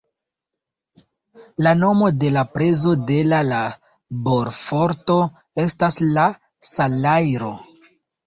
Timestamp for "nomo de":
1.81-2.29